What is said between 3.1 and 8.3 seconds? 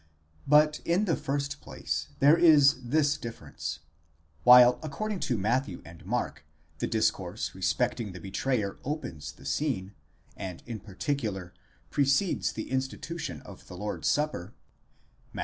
difference: while according to Matthew and Mark the discourse respecting the